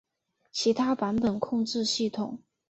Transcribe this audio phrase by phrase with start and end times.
[0.51, 2.39] 其他版本控制系统